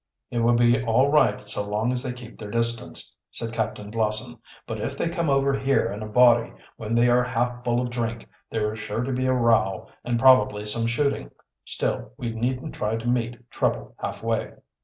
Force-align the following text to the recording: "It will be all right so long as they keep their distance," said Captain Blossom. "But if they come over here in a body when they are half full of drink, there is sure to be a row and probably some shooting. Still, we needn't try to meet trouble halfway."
"It 0.31 0.39
will 0.39 0.55
be 0.55 0.83
all 0.83 1.09
right 1.11 1.39
so 1.47 1.63
long 1.63 1.91
as 1.91 2.01
they 2.01 2.11
keep 2.11 2.35
their 2.35 2.49
distance," 2.49 3.15
said 3.29 3.53
Captain 3.53 3.91
Blossom. 3.91 4.39
"But 4.65 4.79
if 4.79 4.97
they 4.97 5.09
come 5.09 5.29
over 5.29 5.53
here 5.53 5.91
in 5.91 6.01
a 6.01 6.09
body 6.09 6.51
when 6.75 6.95
they 6.95 7.07
are 7.07 7.21
half 7.23 7.63
full 7.63 7.79
of 7.79 7.91
drink, 7.91 8.27
there 8.49 8.73
is 8.73 8.79
sure 8.79 9.03
to 9.03 9.13
be 9.13 9.27
a 9.27 9.33
row 9.33 9.89
and 10.03 10.19
probably 10.19 10.65
some 10.65 10.87
shooting. 10.87 11.29
Still, 11.65 12.13
we 12.17 12.31
needn't 12.31 12.73
try 12.73 12.95
to 12.95 13.07
meet 13.07 13.51
trouble 13.51 13.93
halfway." 13.99 14.53